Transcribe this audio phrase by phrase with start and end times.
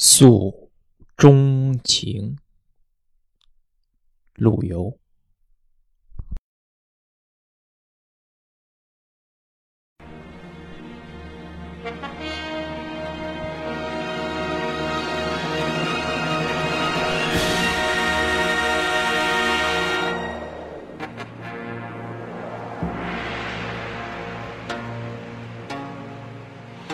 [0.00, 0.70] 诉
[1.16, 2.38] 衷情，
[4.36, 4.96] 陆游。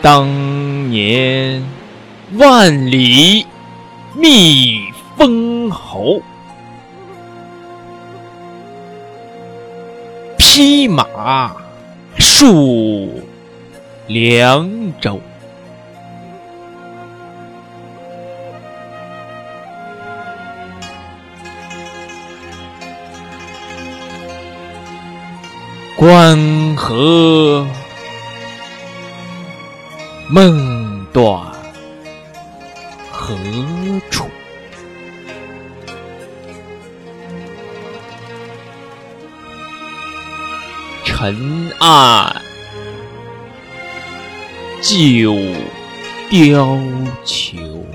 [0.02, 1.62] 当年
[2.32, 3.46] 万里
[4.16, 6.20] 觅封侯，
[10.36, 11.54] 披马
[12.18, 13.08] 戍
[14.08, 14.68] 凉
[15.00, 15.20] 州。
[25.96, 27.64] 关河。
[30.30, 31.53] 梦断
[33.26, 33.34] 何
[34.10, 34.28] 处？
[41.06, 42.42] 尘埃
[44.82, 45.32] 旧
[46.30, 47.86] 貂裘。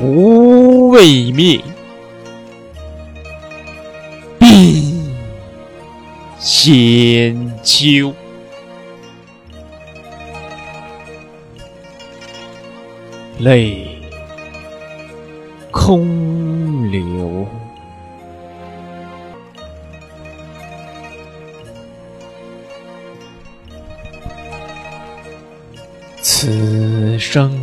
[0.00, 1.60] 胡未灭，
[4.38, 4.82] 鬓
[6.38, 8.14] 先秋。
[13.40, 14.00] 泪
[15.70, 17.46] 空流。
[26.22, 27.59] 此生。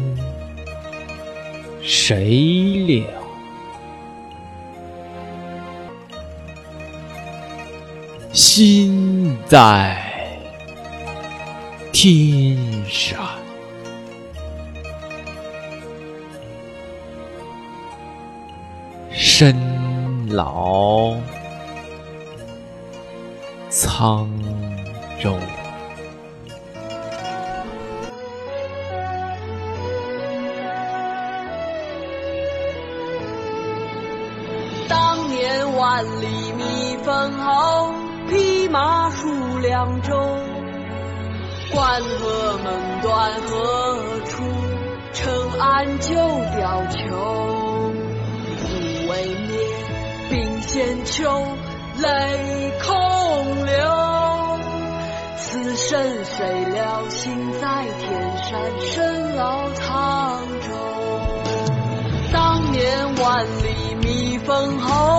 [1.90, 3.06] 谁料，
[8.34, 9.98] 心在
[11.94, 12.58] 天
[12.90, 13.26] 上，
[19.10, 19.56] 深
[20.28, 21.16] 老
[23.72, 24.28] 沧
[25.22, 25.38] 州。
[35.98, 37.92] 万里觅封侯，
[38.30, 40.16] 匹马戍凉州。
[41.74, 44.44] 关河梦断何处？
[45.12, 47.02] 尘埃旧貂裘。
[48.62, 49.58] 胡未灭，
[50.30, 51.48] 鬓先秋，
[51.98, 54.60] 泪空流。
[55.36, 60.68] 此生谁料，心在天山，身老沧州。
[62.32, 65.17] 当年万里觅封侯。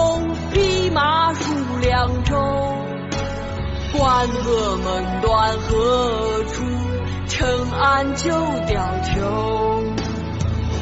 [4.18, 6.64] 关河梦断何处？
[7.28, 8.74] 尘埃旧貂
[9.04, 9.22] 裘。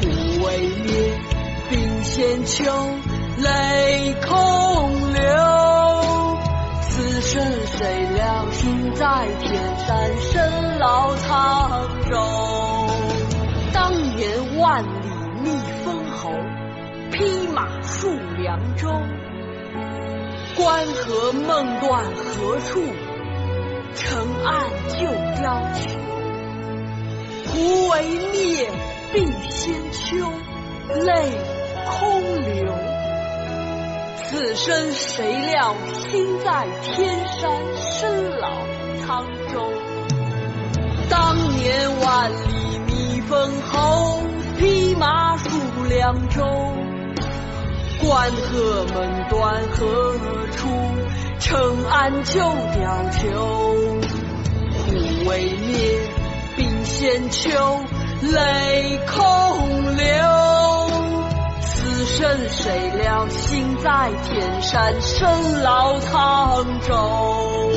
[0.01, 0.09] 胡
[0.43, 0.89] 未灭，
[1.69, 2.63] 鬓先秋，
[3.37, 5.21] 泪空流。
[6.81, 7.45] 此生
[7.77, 12.17] 谁料，心在天山，身老沧州。
[13.71, 14.87] 当年万里
[15.43, 15.51] 觅
[15.85, 16.31] 封侯，
[17.11, 18.89] 匹马戍凉州。
[20.55, 22.81] 关河梦断何处？
[23.97, 25.07] 尘埃旧
[25.41, 25.97] 貂裘。
[27.47, 27.93] 胡为
[28.31, 28.69] 灭，
[29.13, 29.17] 鬓
[29.49, 30.31] 先秋，
[31.03, 31.09] 泪
[31.89, 32.73] 空流。
[34.23, 35.75] 此生谁料，
[36.09, 38.49] 心在天山，身老
[39.01, 39.59] 沧州。
[41.09, 44.21] 当年万里觅封侯，
[44.59, 45.49] 匹马戍
[45.89, 46.43] 凉州。
[47.99, 50.13] 关河梦断何
[50.51, 50.67] 处？
[51.39, 53.99] 尘埃旧貂裘。
[54.77, 55.77] 胡未灭，
[56.57, 57.49] 鬓先秋，
[58.21, 60.05] 泪空流。
[61.61, 67.71] 此生谁料，心在天山，身老沧州。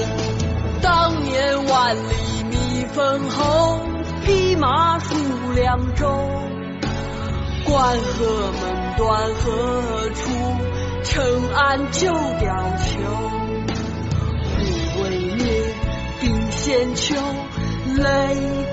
[0.83, 3.81] 当年万里觅封侯，
[4.25, 6.09] 匹马戍凉州。
[7.67, 8.81] 关河梦。
[8.97, 10.31] 断何处？
[11.05, 11.25] 尘
[11.55, 12.45] 埃旧貂
[12.77, 13.50] 裘。
[15.41, 15.49] 胡未灭，
[16.21, 17.15] 鬓先秋，
[17.97, 18.05] 泪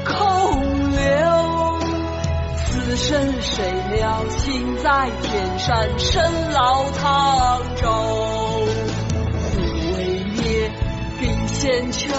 [0.03, 0.11] 空
[0.91, 0.97] 流。
[2.57, 7.87] 此生谁料，心在天山，身老沧州。
[9.53, 9.61] 胡
[9.95, 10.71] 未灭，
[11.19, 12.11] 冰仙秋，